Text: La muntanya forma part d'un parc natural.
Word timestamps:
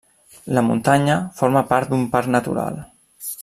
La 0.57 0.63
muntanya 0.69 1.17
forma 1.41 1.63
part 1.75 1.93
d'un 1.93 2.09
parc 2.17 2.35
natural. 2.37 2.85